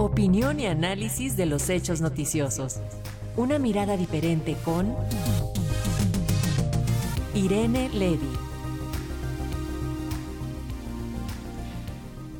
Opinión 0.00 0.58
y 0.60 0.64
análisis 0.64 1.36
de 1.36 1.44
los 1.44 1.68
hechos 1.68 2.00
noticiosos. 2.00 2.78
Una 3.36 3.58
mirada 3.58 3.98
diferente 3.98 4.56
con 4.64 4.96
Irene 7.34 7.90
Levy. 7.90 8.30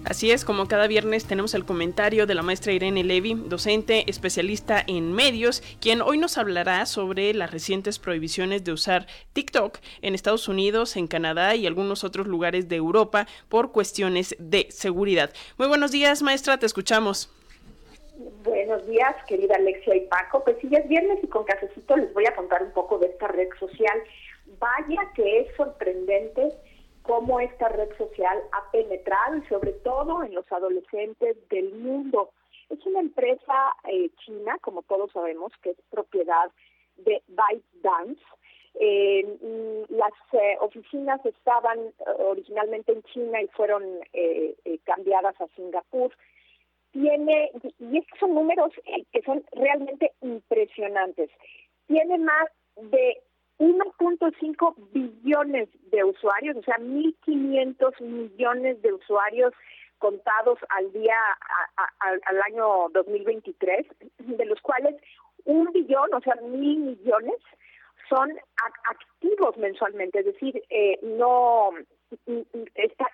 Así 0.06 0.30
es, 0.30 0.46
como 0.46 0.68
cada 0.68 0.86
viernes 0.86 1.26
tenemos 1.26 1.52
el 1.52 1.66
comentario 1.66 2.26
de 2.26 2.34
la 2.34 2.40
maestra 2.40 2.72
Irene 2.72 3.04
Levy, 3.04 3.34
docente 3.34 4.08
especialista 4.08 4.82
en 4.86 5.12
medios, 5.12 5.62
quien 5.82 6.00
hoy 6.00 6.16
nos 6.16 6.38
hablará 6.38 6.86
sobre 6.86 7.34
las 7.34 7.50
recientes 7.50 7.98
prohibiciones 7.98 8.64
de 8.64 8.72
usar 8.72 9.06
TikTok 9.34 9.80
en 10.00 10.14
Estados 10.14 10.48
Unidos, 10.48 10.96
en 10.96 11.06
Canadá 11.06 11.54
y 11.56 11.66
algunos 11.66 12.04
otros 12.04 12.26
lugares 12.26 12.70
de 12.70 12.76
Europa 12.76 13.26
por 13.50 13.70
cuestiones 13.70 14.34
de 14.38 14.66
seguridad. 14.70 15.30
Muy 15.58 15.68
buenos 15.68 15.92
días, 15.92 16.22
maestra, 16.22 16.56
te 16.56 16.64
escuchamos. 16.64 17.28
Buenos 18.42 18.86
días, 18.86 19.14
querida 19.26 19.56
Alexia 19.56 19.96
y 19.96 20.06
Paco. 20.06 20.42
Pues 20.42 20.56
si 20.60 20.74
es 20.74 20.88
viernes 20.88 21.22
y 21.22 21.26
con 21.26 21.44
cafecito 21.44 21.96
les 21.96 22.12
voy 22.14 22.24
a 22.26 22.34
contar 22.34 22.62
un 22.62 22.72
poco 22.72 22.98
de 22.98 23.08
esta 23.08 23.28
red 23.28 23.48
social. 23.58 24.02
Vaya 24.58 25.12
que 25.14 25.40
es 25.40 25.56
sorprendente 25.56 26.50
cómo 27.02 27.38
esta 27.40 27.68
red 27.68 27.90
social 27.98 28.38
ha 28.52 28.70
penetrado 28.70 29.36
y 29.36 29.42
sobre 29.46 29.72
todo 29.72 30.22
en 30.22 30.34
los 30.34 30.50
adolescentes 30.50 31.36
del 31.50 31.74
mundo. 31.74 32.30
Es 32.70 32.84
una 32.86 33.00
empresa 33.00 33.76
eh, 33.84 34.08
china, 34.24 34.56
como 34.62 34.82
todos 34.82 35.12
sabemos, 35.12 35.52
que 35.62 35.70
es 35.70 35.76
propiedad 35.90 36.50
de 36.96 37.22
ByteDance. 37.28 38.22
Eh, 38.74 39.86
las 39.90 40.12
eh, 40.32 40.56
oficinas 40.60 41.24
estaban 41.26 41.78
eh, 41.78 41.92
originalmente 42.18 42.92
en 42.92 43.02
China 43.02 43.42
y 43.42 43.48
fueron 43.48 43.84
cambiadas 44.84 45.38
a 45.40 45.46
Singapur. 45.56 46.12
Tiene, 46.92 47.50
y 47.78 47.98
estos 47.98 48.18
son 48.18 48.34
números 48.34 48.72
que 49.12 49.22
son 49.22 49.44
realmente 49.52 50.12
impresionantes. 50.22 51.30
Tiene 51.86 52.18
más 52.18 52.48
de 52.76 53.22
1.5 53.58 54.74
billones 54.92 55.68
de 55.90 56.04
usuarios, 56.04 56.56
o 56.56 56.62
sea, 56.62 56.78
1.500 56.78 58.00
millones 58.00 58.80
de 58.82 58.92
usuarios 58.92 59.52
contados 59.98 60.58
al 60.70 60.90
día 60.92 61.16
al 62.00 62.42
año 62.42 62.88
2023, 62.94 63.86
de 64.18 64.44
los 64.46 64.60
cuales 64.62 64.96
un 65.44 65.70
billón, 65.72 66.12
o 66.14 66.20
sea, 66.20 66.34
mil 66.36 66.78
millones, 66.78 67.36
son 68.10 68.28
activos 68.90 69.56
mensualmente, 69.56 70.18
es 70.18 70.26
decir, 70.26 70.62
eh, 70.68 70.98
no 71.02 71.70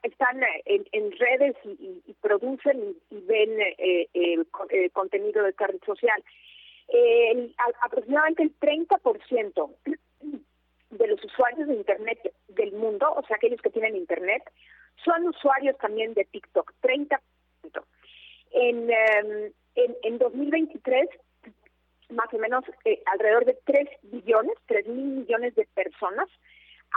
están 0.01 0.41
en, 0.65 1.13
redes 1.13 1.55
y, 1.65 2.15
producen 2.23 2.97
y, 3.11 3.21
ven 3.21 3.61
eh, 3.61 4.09
el, 4.15 4.91
contenido 4.93 5.45
de 5.45 5.53
esta 5.53 5.85
social. 5.85 6.25
aproximadamente 7.83 8.43
el 8.45 8.59
30% 8.59 9.71
de 10.91 11.07
los 11.09 11.23
usuarios 11.25 11.69
de 11.69 11.75
Internet 11.75 12.33
del 12.49 12.73
mundo, 12.73 13.13
o 13.15 13.23
sea, 13.27 13.37
aquellos 13.37 13.61
que 13.61 13.71
tienen 13.71 13.97
Internet, 13.97 14.43
son 15.05 15.29
usuarios 15.29 15.77
también 15.79 16.15
de 16.15 16.25
TikTok, 16.25 16.73
30%. 16.81 17.21
En, 18.53 18.91
em, 18.91 19.53
en, 19.75 19.97
en 20.05 20.19
2023, 20.19 21.11
más 22.11 22.33
o 22.33 22.39
menos 22.39 22.65
eh, 22.85 23.03
alrededor 23.07 23.45
de 23.45 23.59
3 23.65 23.89
billones, 24.03 24.57
3 24.67 24.87
mil 24.89 25.07
millones 25.07 25.55
de 25.55 25.67
personas 25.75 26.29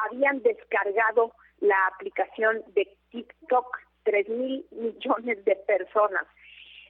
habían 0.05 0.41
descargado 0.41 1.33
la 1.59 1.77
aplicación 1.88 2.63
de 2.73 2.88
TikTok, 3.11 3.77
3 4.03 4.30
mil 4.30 4.65
millones 4.71 5.43
de 5.45 5.55
personas 5.55 6.25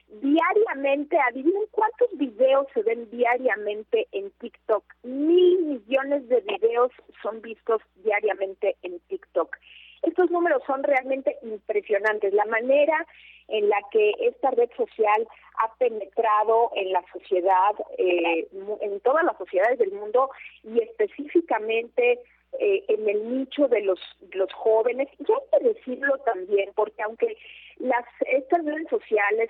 diariamente, 0.09 1.17
adivinen 1.19 1.65
cuántos 1.71 2.09
videos 2.17 2.67
se 2.73 2.81
ven 2.83 3.09
diariamente 3.11 4.07
en 4.11 4.31
TikTok. 4.31 4.83
Mil 5.03 5.61
millones 5.61 6.27
de 6.27 6.41
videos 6.41 6.91
son 7.21 7.41
vistos 7.41 7.81
diariamente 8.03 8.75
en 8.81 8.99
TikTok. 9.01 9.55
Estos 10.03 10.31
números 10.31 10.61
son 10.65 10.83
realmente 10.83 11.37
impresionantes. 11.41 12.33
La 12.33 12.45
manera 12.45 13.05
en 13.47 13.67
la 13.69 13.77
que 13.91 14.13
esta 14.19 14.51
red 14.51 14.69
social 14.77 15.27
ha 15.63 15.73
penetrado 15.75 16.71
en 16.75 16.91
la 16.93 17.03
sociedad, 17.11 17.75
eh, 17.97 18.47
en 18.81 18.99
todas 19.01 19.23
las 19.25 19.37
sociedades 19.37 19.79
del 19.79 19.91
mundo 19.91 20.29
y 20.63 20.79
específicamente 20.79 22.19
eh, 22.59 22.83
en 22.87 23.07
el 23.07 23.37
nicho 23.37 23.67
de 23.67 23.81
los, 23.81 23.99
los 24.31 24.51
jóvenes. 24.53 25.07
Y 25.19 25.31
hay 25.31 25.59
que 25.59 25.67
decirlo 25.73 26.17
también, 26.19 26.71
porque 26.75 27.01
aunque 27.03 27.37
las 27.77 28.05
estas 28.25 28.65
redes 28.65 28.87
sociales 28.89 29.49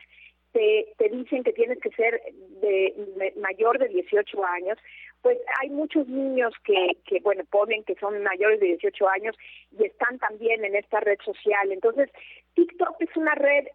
te, 0.51 0.93
te 0.97 1.09
dicen 1.09 1.43
que 1.43 1.53
tienes 1.53 1.79
que 1.79 1.89
ser 1.91 2.21
de, 2.61 3.33
mayor 3.37 3.79
de 3.79 3.87
18 3.87 4.45
años, 4.45 4.77
pues 5.21 5.37
hay 5.59 5.69
muchos 5.69 6.07
niños 6.07 6.53
que, 6.63 6.97
que, 7.05 7.19
bueno, 7.19 7.43
ponen 7.49 7.83
que 7.83 7.95
son 7.95 8.21
mayores 8.23 8.59
de 8.59 8.67
18 8.67 9.09
años 9.09 9.35
y 9.77 9.85
están 9.85 10.17
también 10.19 10.63
en 10.63 10.75
esta 10.75 10.99
red 10.99 11.19
social. 11.23 11.71
Entonces, 11.71 12.09
TikTok 12.55 12.95
es 13.01 13.15
una 13.15 13.35
red 13.35 13.67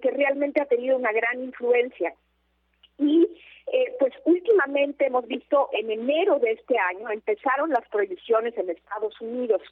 que 0.00 0.10
realmente 0.10 0.60
ha 0.60 0.66
tenido 0.66 0.96
una 0.96 1.12
gran 1.12 1.42
influencia. 1.42 2.12
Y 2.98 3.28
eh, 3.72 3.94
pues 3.98 4.12
últimamente 4.24 5.06
hemos 5.06 5.26
visto 5.26 5.70
en 5.72 5.90
enero 5.90 6.38
de 6.38 6.52
este 6.52 6.76
año 6.76 7.08
empezaron 7.10 7.70
las 7.70 7.88
prohibiciones 7.88 8.56
en 8.58 8.68
Estados 8.68 9.18
Unidos 9.20 9.62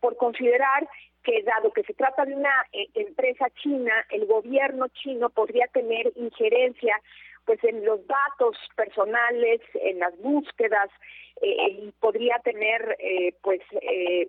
por 0.00 0.16
considerar 0.16 0.88
que 1.28 1.42
dado 1.42 1.70
que 1.72 1.82
se 1.82 1.92
trata 1.92 2.24
de 2.24 2.34
una 2.34 2.66
eh, 2.72 2.88
empresa 2.94 3.50
china, 3.62 3.92
el 4.10 4.24
gobierno 4.24 4.88
chino 4.88 5.28
podría 5.28 5.66
tener 5.66 6.10
injerencia 6.16 6.98
pues 7.44 7.62
en 7.64 7.84
los 7.84 8.00
datos 8.06 8.56
personales, 8.76 9.60
en 9.74 9.98
las 9.98 10.16
búsquedas 10.18 10.88
eh, 11.42 11.70
y 11.82 11.92
podría 12.00 12.38
tener 12.44 12.96
eh, 12.98 13.34
pues 13.42 13.60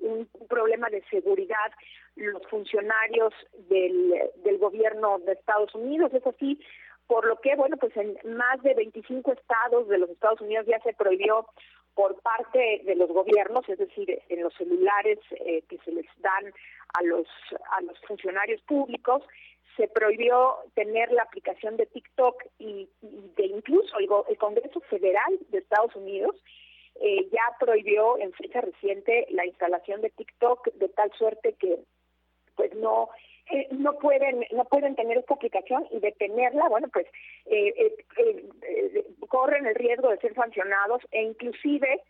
un, 0.02 0.28
problema 0.48 0.90
de 0.90 1.02
seguridad 1.10 1.72
los 2.16 2.46
funcionarios 2.48 3.34
del, 3.70 4.14
del 4.44 4.58
gobierno 4.58 5.20
de 5.20 5.34
Estados 5.34 5.74
Unidos. 5.76 6.14
Es 6.14 6.26
así 6.28 6.60
por 7.08 7.26
lo 7.26 7.38
que, 7.42 7.56
bueno, 7.56 7.76
pues 7.78 7.96
en 7.98 8.16
más 8.38 8.62
de 8.62 8.74
25 8.74 9.32
estados 9.32 9.88
de 9.88 9.98
los 9.98 10.10
Estados 10.12 10.42
Unidos 10.42 10.66
ya 10.68 10.80
se 10.82 10.94
prohibió 10.94 11.48
por 12.00 12.16
parte 12.22 12.82
de 12.86 12.96
los 12.96 13.10
gobiernos, 13.10 13.68
es 13.68 13.78
decir, 13.78 14.22
en 14.30 14.42
los 14.42 14.54
celulares 14.54 15.20
eh, 15.32 15.64
que 15.68 15.78
se 15.80 15.92
les 15.92 16.06
dan 16.20 16.54
a 16.98 17.04
los 17.04 17.28
a 17.72 17.82
los 17.82 18.00
funcionarios 18.08 18.62
públicos, 18.62 19.22
se 19.76 19.90
prohibió 19.90 20.60
tener 20.76 21.12
la 21.12 21.24
aplicación 21.24 21.76
de 21.76 21.88
TikTok 21.88 22.42
y, 22.58 22.88
de 23.02 23.46
incluso 23.48 23.98
el, 24.00 24.38
Congreso 24.38 24.80
Federal 24.90 25.40
de 25.50 25.58
Estados 25.58 25.94
Unidos 25.94 26.42
eh, 27.02 27.28
ya 27.34 27.44
prohibió 27.60 28.18
en 28.18 28.32
fecha 28.32 28.62
reciente 28.62 29.28
la 29.32 29.46
instalación 29.46 30.00
de 30.00 30.12
TikTok 30.12 30.72
de 30.76 30.88
tal 30.88 31.12
suerte 31.18 31.58
que 31.60 31.80
pues 32.56 32.74
no 32.76 33.10
eh, 33.52 33.68
no 33.72 33.98
pueden 33.98 34.46
no 34.52 34.66
pueden 34.66 34.96
tener 34.96 35.18
esta 35.18 35.34
aplicación 35.34 35.88
y 35.92 36.00
detenerla, 36.00 36.68
bueno, 36.70 36.88
pues 36.92 37.08
eh, 37.46 37.74
eh, 37.78 37.96
eh, 38.18 39.06
corren 39.28 39.66
el 39.66 39.76
riesgo 39.76 40.10
de 40.10 40.18
ser 40.20 40.34
sancionados 40.36 41.02
e 41.12 41.22
inclusive 41.24 42.02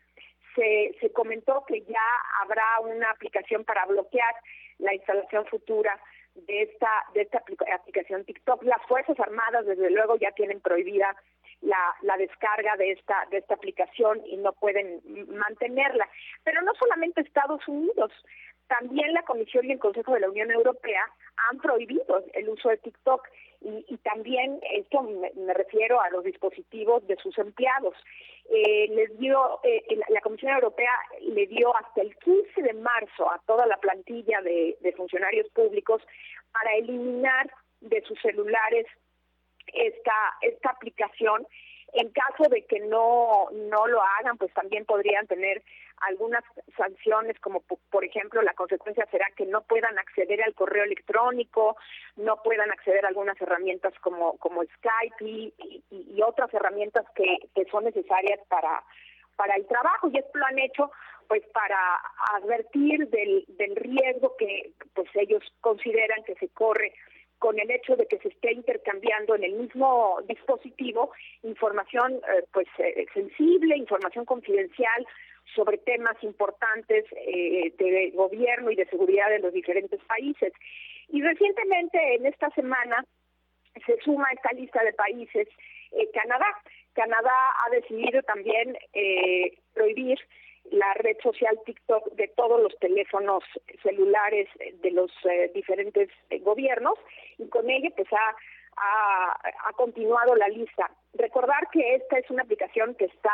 se, 0.55 0.95
se 0.99 1.11
comentó 1.11 1.63
que 1.67 1.81
ya 1.81 2.07
habrá 2.41 2.79
una 2.81 3.11
aplicación 3.11 3.63
para 3.63 3.85
bloquear 3.85 4.35
la 4.79 4.93
instalación 4.93 5.45
futura 5.45 5.99
de 6.35 6.63
esta 6.63 6.89
de 7.13 7.21
esta 7.21 7.43
aplicación 7.73 8.25
TikTok. 8.25 8.63
Las 8.63 8.81
Fuerzas 8.87 9.19
Armadas 9.19 9.65
desde 9.65 9.89
luego 9.91 10.15
ya 10.17 10.31
tienen 10.31 10.59
prohibida 10.59 11.15
la, 11.61 11.95
la 12.01 12.17
descarga 12.17 12.75
de 12.77 12.91
esta 12.91 13.25
de 13.31 13.37
esta 13.37 13.55
aplicación 13.55 14.21
y 14.25 14.37
no 14.37 14.53
pueden 14.53 15.01
mantenerla. 15.27 16.07
Pero 16.43 16.61
no 16.61 16.73
solamente 16.75 17.21
Estados 17.21 17.67
Unidos, 17.67 18.11
también 18.69 19.13
la 19.13 19.23
Comisión 19.23 19.65
y 19.65 19.71
el 19.71 19.79
Consejo 19.79 20.13
de 20.13 20.21
la 20.21 20.29
Unión 20.29 20.51
Europea 20.51 21.03
han 21.49 21.57
prohibido 21.57 22.23
el 22.33 22.49
uso 22.49 22.69
de 22.69 22.77
TikTok 22.77 23.27
y, 23.61 23.97
también 24.03 24.59
esto 24.71 25.01
me, 25.01 25.53
refiero 25.53 25.99
a 25.99 26.09
los 26.11 26.23
dispositivos 26.23 27.05
de 27.07 27.17
sus 27.17 27.37
empleados. 27.37 27.93
Eh, 28.49 28.87
les 28.91 29.19
dio 29.19 29.59
eh, 29.63 29.83
la 30.07 30.21
Comisión 30.21 30.53
Europea 30.53 30.91
le 31.21 31.45
dio 31.47 31.75
hasta 31.75 32.01
el 32.01 32.15
15 32.17 32.61
de 32.61 32.73
marzo 32.73 33.29
a 33.29 33.41
toda 33.45 33.65
la 33.65 33.77
plantilla 33.77 34.41
de, 34.41 34.77
de 34.79 34.93
funcionarios 34.93 35.49
públicos 35.49 36.01
para 36.53 36.75
eliminar 36.75 37.51
de 37.81 38.01
sus 38.03 38.19
celulares 38.21 38.85
esta 39.73 40.13
esta 40.41 40.69
aplicación 40.69 41.45
en 41.93 42.09
caso 42.09 42.49
de 42.49 42.63
que 42.65 42.79
no, 42.79 43.47
no 43.51 43.87
lo 43.87 44.01
hagan, 44.01 44.37
pues 44.37 44.53
también 44.53 44.85
podrían 44.85 45.27
tener 45.27 45.63
algunas 46.01 46.43
sanciones, 46.77 47.39
como 47.39 47.61
por 47.89 48.05
ejemplo 48.05 48.41
la 48.41 48.53
consecuencia 48.53 49.05
será 49.11 49.25
que 49.35 49.45
no 49.45 49.61
puedan 49.61 49.97
acceder 49.99 50.41
al 50.43 50.53
correo 50.53 50.83
electrónico, 50.83 51.75
no 52.15 52.41
puedan 52.41 52.71
acceder 52.71 53.05
a 53.05 53.09
algunas 53.09 53.39
herramientas 53.41 53.93
como, 54.01 54.37
como 54.37 54.63
Skype 54.63 55.25
y, 55.25 55.53
y, 55.89 56.21
otras 56.21 56.53
herramientas 56.53 57.05
que, 57.15 57.37
que 57.55 57.65
son 57.65 57.85
necesarias 57.85 58.39
para, 58.47 58.83
para 59.35 59.55
el 59.55 59.65
trabajo. 59.67 60.09
Y 60.11 60.17
esto 60.17 60.37
lo 60.37 60.45
han 60.45 60.59
hecho 60.59 60.91
pues 61.27 61.43
para 61.53 62.01
advertir 62.33 63.07
del, 63.09 63.45
del 63.49 63.75
riesgo 63.75 64.35
que 64.37 64.71
pues 64.93 65.07
ellos 65.15 65.43
consideran 65.61 66.23
que 66.23 66.35
se 66.35 66.49
corre 66.49 66.93
con 67.39 67.57
el 67.57 67.71
hecho 67.71 67.95
de 67.95 68.05
que 68.05 68.19
se 68.19 68.27
esté 68.27 68.51
intercambiando 68.51 69.35
en 69.35 69.45
el 69.45 69.53
mismo 69.53 70.19
dispositivo 70.27 71.11
información 71.43 72.15
eh, 72.15 72.43
pues 72.51 72.67
eh, 72.77 73.05
sensible, 73.13 73.77
información 73.77 74.25
confidencial 74.25 75.07
sobre 75.55 75.77
temas 75.77 76.21
importantes 76.21 77.05
eh, 77.15 77.73
de 77.77 78.11
gobierno 78.11 78.69
y 78.69 78.75
de 78.75 78.85
seguridad 78.87 79.29
de 79.29 79.39
los 79.39 79.53
diferentes 79.53 79.99
países. 80.03 80.53
Y 81.07 81.21
recientemente, 81.23 82.15
en 82.15 82.25
esta 82.27 82.49
semana, 82.51 83.03
se 83.85 83.97
suma 84.01 84.27
a 84.29 84.33
esta 84.33 84.51
lista 84.51 84.83
de 84.83 84.93
países 84.93 85.47
Canadá. 86.13 86.45
Canadá 86.93 87.33
ha 87.65 87.69
decidido 87.71 88.21
también 88.23 88.77
prohibir 89.73 90.19
la 90.71 90.93
red 90.95 91.17
social 91.21 91.59
TikTok 91.65 92.13
de 92.13 92.27
todos 92.29 92.61
los 92.61 92.77
teléfonos 92.79 93.43
celulares 93.81 94.47
de 94.81 94.91
los 94.91 95.11
eh, 95.25 95.51
diferentes 95.53 96.09
eh, 96.29 96.39
gobiernos 96.39 96.95
y 97.37 97.47
con 97.47 97.69
ella 97.69 97.89
pues 97.95 98.07
ha, 98.13 98.35
ha, 99.67 99.73
continuado 99.73 100.35
la 100.35 100.47
lista. 100.47 100.91
Recordar 101.13 101.67
que 101.71 101.95
esta 101.95 102.19
es 102.19 102.29
una 102.29 102.43
aplicación 102.43 102.95
que 102.95 103.05
está 103.05 103.33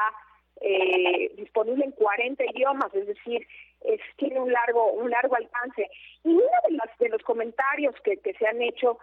eh, 0.62 1.31
disponible 1.36 1.86
en 1.86 1.92
40 1.92 2.44
idiomas, 2.45 2.94
es 2.94 3.07
decir, 3.07 3.45
es, 3.81 4.00
tiene 4.18 4.39
un 4.39 4.51
largo 4.51 4.94
un 4.94 5.10
largo 5.10 5.36
alcance. 5.36 5.89
Y 6.24 6.30
uno 6.30 6.44
de, 6.69 7.06
de 7.06 7.10
los 7.10 7.22
comentarios 7.24 7.95
que, 8.04 8.18
que 8.18 8.33
se 8.33 8.48
han 8.48 8.62
hecho 8.62 8.98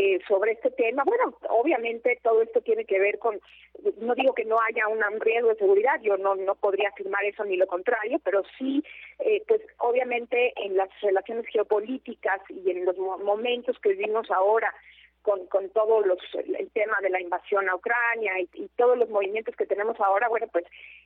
eh, 0.00 0.20
sobre 0.28 0.52
este 0.52 0.70
tema. 0.70 1.02
Bueno, 1.04 1.36
obviamente 1.50 2.18
todo 2.22 2.42
esto 2.42 2.60
tiene 2.60 2.84
que 2.84 2.98
ver 2.98 3.18
con, 3.18 3.40
no 4.00 4.14
digo 4.14 4.32
que 4.34 4.44
no 4.44 4.58
haya 4.60 4.86
un 4.88 5.20
riesgo 5.20 5.48
de 5.48 5.56
seguridad, 5.56 6.00
yo 6.02 6.16
no, 6.16 6.34
no 6.36 6.54
podría 6.54 6.90
afirmar 6.90 7.24
eso 7.24 7.44
ni 7.44 7.56
lo 7.56 7.66
contrario, 7.66 8.20
pero 8.22 8.42
sí, 8.58 8.82
eh, 9.18 9.42
pues 9.48 9.60
obviamente 9.78 10.52
en 10.56 10.76
las 10.76 10.88
relaciones 11.00 11.46
geopolíticas 11.48 12.40
y 12.48 12.70
en 12.70 12.84
los 12.84 12.96
momentos 12.96 13.78
que 13.80 13.90
vivimos 13.90 14.30
ahora, 14.30 14.72
con, 15.22 15.46
con 15.48 15.68
todo 15.70 16.00
los, 16.02 16.18
el 16.34 16.70
tema 16.70 16.96
de 17.02 17.10
la 17.10 17.20
invasión 17.20 17.68
a 17.68 17.74
Ucrania 17.74 18.32
y, 18.40 18.68
todos 18.76 18.96
los 18.96 19.10
movimientos 19.10 19.56
que 19.56 19.66
tenemos 19.66 20.00
ahora, 20.00 20.28
bueno, 20.28 20.46
pues 20.52 20.64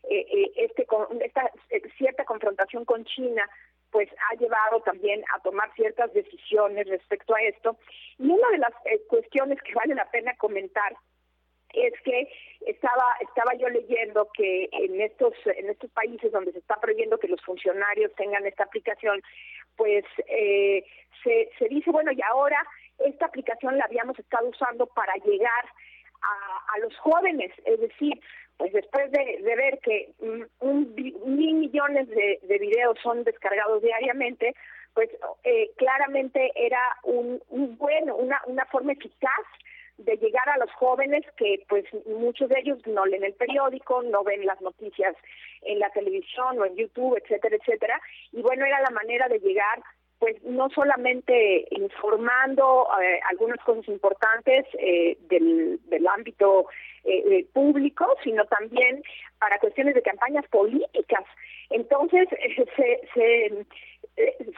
eh, 0.08 0.26
eh 0.30 0.52
este 0.56 0.86
esta 1.20 1.50
cierta 1.96 2.24
confrontación 2.24 2.84
con 2.84 3.04
China 3.04 3.48
pues 3.92 4.08
ha 4.30 4.34
llevado 4.36 4.80
también 4.80 5.22
a 5.34 5.40
tomar 5.40 5.72
ciertas 5.74 6.12
decisiones 6.14 6.88
respecto 6.88 7.34
a 7.34 7.42
esto. 7.42 7.76
Y 8.18 8.28
una 8.28 8.48
de 8.50 8.58
las 8.58 8.72
eh, 8.86 9.02
cuestiones 9.06 9.60
que 9.62 9.74
vale 9.74 9.94
la 9.94 10.10
pena 10.10 10.34
comentar 10.36 10.96
es 11.74 11.92
que 12.02 12.28
estaba 12.66 13.16
estaba 13.20 13.54
yo 13.54 13.68
leyendo 13.68 14.28
que 14.34 14.68
en 14.72 15.00
estos 15.00 15.34
en 15.44 15.70
estos 15.70 15.90
países 15.92 16.32
donde 16.32 16.52
se 16.52 16.58
está 16.58 16.76
prohibiendo 16.80 17.18
que 17.18 17.28
los 17.28 17.40
funcionarios 17.42 18.14
tengan 18.14 18.46
esta 18.46 18.64
aplicación, 18.64 19.22
pues 19.76 20.04
eh, 20.26 20.84
se, 21.22 21.50
se 21.58 21.68
dice 21.68 21.90
bueno 21.90 22.12
y 22.12 22.20
ahora 22.22 22.66
esta 22.98 23.26
aplicación 23.26 23.78
la 23.78 23.84
habíamos 23.84 24.18
estado 24.18 24.48
usando 24.48 24.86
para 24.86 25.14
llegar 25.24 25.64
a, 26.22 26.74
a 26.74 26.78
los 26.78 26.96
jóvenes, 26.98 27.52
es 27.64 27.80
decir, 27.80 28.20
pues 28.62 28.74
después 28.74 29.10
de, 29.10 29.56
ver 29.56 29.80
que 29.80 30.12
un, 30.60 30.94
mil 30.94 31.54
millones 31.54 32.08
de, 32.08 32.58
videos 32.60 32.96
son 33.02 33.24
descargados 33.24 33.82
diariamente, 33.82 34.54
pues 34.94 35.10
eh, 35.42 35.72
claramente 35.76 36.52
era 36.54 36.78
un, 37.02 37.42
bueno, 37.76 38.14
una, 38.14 38.40
una 38.46 38.64
forma 38.66 38.92
eficaz 38.92 39.44
de 39.98 40.16
llegar 40.16 40.48
a 40.48 40.58
los 40.58 40.70
jóvenes 40.74 41.24
que 41.36 41.64
pues 41.68 41.86
muchos 42.06 42.50
de 42.50 42.60
ellos 42.60 42.78
no 42.86 43.04
leen 43.04 43.24
el 43.24 43.34
periódico, 43.34 44.00
no 44.04 44.22
ven 44.22 44.46
las 44.46 44.60
noticias 44.60 45.16
en 45.62 45.80
la 45.80 45.90
televisión 45.90 46.56
o 46.60 46.64
en 46.64 46.76
YouTube, 46.76 47.20
etcétera, 47.20 47.56
etcétera. 47.56 48.00
Y 48.30 48.42
bueno, 48.42 48.64
era 48.64 48.80
la 48.80 48.90
manera 48.90 49.26
de 49.26 49.40
llegar 49.40 49.82
pues 50.22 50.40
no 50.44 50.70
solamente 50.70 51.66
informando 51.72 52.86
eh, 53.02 53.18
algunas 53.28 53.58
cosas 53.64 53.88
importantes 53.88 54.64
eh, 54.78 55.18
del, 55.28 55.80
del, 55.86 56.06
ámbito 56.06 56.66
eh, 57.02 57.44
público, 57.52 58.06
sino 58.22 58.44
también 58.44 59.02
para 59.40 59.58
cuestiones 59.58 59.96
de 59.96 60.02
campañas 60.02 60.46
políticas. 60.46 61.24
Entonces 61.70 62.28
se, 62.76 63.00
se, 63.12 63.66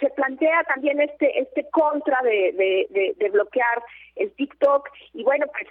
se, 0.00 0.11
plantea 0.11 0.64
también 0.64 1.00
este 1.00 1.40
este 1.40 1.66
contra 1.70 2.19
de, 2.22 3.14
de, 3.16 3.31
bloquear 3.31 3.82
el 4.16 4.32
TikTok 4.32 4.90
y 5.14 5.25
bueno 5.25 5.46
pues 5.46 5.69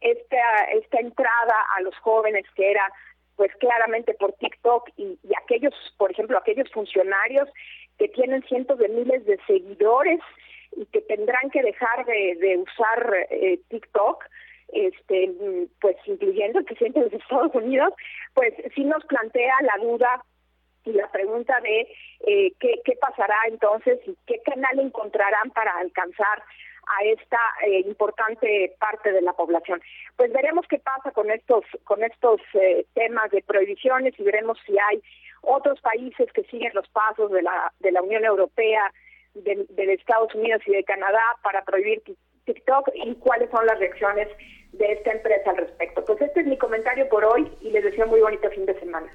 esta 0.00 0.64
esta 0.72 0.98
entrada 0.98 1.56
a 1.76 1.80
los 1.82 1.96
jóvenes 1.98 2.44
que 2.56 2.72
era 2.72 2.90
pues 3.36 3.54
claramente 3.60 4.14
por 4.14 4.32
TikTok 4.32 4.90
y 4.96 5.16
aquellos 5.44 5.74
por 5.96 6.10
ejemplo 6.10 6.38
aquellos 6.38 6.68
funcionarios 6.72 7.48
que 7.98 8.08
tienen 8.08 8.42
cientos 8.44 8.78
de 8.78 8.88
miles 8.88 9.24
de 9.24 9.38
seguidores 9.46 10.20
y 10.76 10.84
que 10.86 11.00
tendrán 11.02 11.50
que 11.50 11.62
dejar 11.62 12.04
de, 12.04 12.58
usar 12.58 13.26
eh, 13.30 13.58
TikTok, 13.68 14.24
este, 14.68 15.32
pues 15.80 15.96
incluyendo 16.06 16.58
el 16.58 16.64
presidente 16.64 17.08
de 17.08 17.16
Estados 17.16 17.54
Unidos, 17.54 17.92
pues 18.34 18.54
sí 18.74 18.84
nos 18.84 19.04
plantea 19.06 19.54
la 19.62 19.82
duda 19.82 20.24
y 20.84 20.92
la 20.92 21.10
pregunta 21.10 21.58
de 21.60 21.88
eh, 22.26 22.52
qué, 22.60 22.96
pasará 23.00 23.36
entonces 23.48 23.98
y 24.06 24.16
qué 24.26 24.40
canal 24.42 24.78
encontrarán 24.78 25.50
para 25.50 25.76
alcanzar 25.78 26.42
a 26.86 27.04
esta 27.04 27.38
eh, 27.66 27.80
importante 27.80 28.72
parte 28.78 29.10
de 29.10 29.22
la 29.22 29.32
población. 29.32 29.80
Pues 30.16 30.32
veremos 30.32 30.66
qué 30.68 30.78
pasa 30.78 31.10
con 31.10 31.30
estos 31.30 31.64
con 31.82 32.04
estos 32.04 32.40
temas 32.94 33.30
de 33.32 33.42
prohibiciones 33.42 34.14
y 34.18 34.22
veremos 34.22 34.58
si 34.64 34.78
hay 34.78 35.02
otros 35.46 35.80
países 35.80 36.30
que 36.32 36.44
siguen 36.44 36.72
los 36.74 36.88
pasos 36.88 37.30
de 37.30 37.42
la, 37.42 37.72
de 37.80 37.92
la 37.92 38.02
Unión 38.02 38.24
Europea, 38.24 38.92
de, 39.34 39.66
Estados 39.94 40.34
Unidos 40.34 40.62
y 40.66 40.72
de 40.72 40.84
Canadá 40.84 41.20
para 41.42 41.64
prohibir 41.64 42.02
TikTok 42.44 42.90
y 42.94 43.14
cuáles 43.16 43.50
son 43.50 43.66
las 43.66 43.78
reacciones 43.78 44.28
de 44.72 44.92
esta 44.92 45.12
empresa 45.12 45.50
al 45.50 45.56
respecto. 45.58 46.04
Pues 46.04 46.20
este 46.20 46.40
es 46.40 46.46
mi 46.46 46.58
comentario 46.58 47.08
por 47.08 47.24
hoy 47.24 47.50
y 47.60 47.70
les 47.70 47.84
deseo 47.84 48.06
muy 48.06 48.20
bonito 48.20 48.50
fin 48.50 48.66
de 48.66 48.78
semana. 48.78 49.08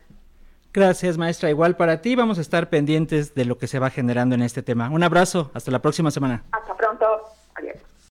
Gracias, 0.73 1.17
maestra. 1.17 1.49
Igual 1.49 1.75
para 1.75 2.01
ti, 2.01 2.15
vamos 2.15 2.37
a 2.37 2.41
estar 2.41 2.69
pendientes 2.69 3.35
de 3.35 3.45
lo 3.45 3.57
que 3.57 3.67
se 3.67 3.79
va 3.79 3.89
generando 3.89 4.35
en 4.35 4.41
este 4.41 4.63
tema. 4.63 4.89
Un 4.89 5.03
abrazo, 5.03 5.51
hasta 5.53 5.69
la 5.69 5.79
próxima 5.79 6.11
semana. 6.11 6.43
Hasta 6.51 6.75
pronto. 6.75 7.05
Adiós. 7.55 7.90